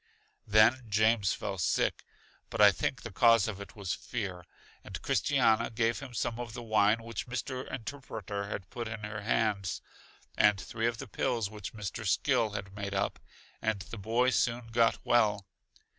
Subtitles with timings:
[0.47, 2.03] Then James felt sick,
[2.49, 4.43] but I think the cause of it was fear,
[4.83, 7.71] and Christiana gave him some of the wine which Mr.
[7.71, 9.79] Interpreter had put in her hands,
[10.35, 12.03] and three of the pills which Mr.
[12.07, 13.19] Skill had made up,
[13.61, 15.45] and the boy soon got well.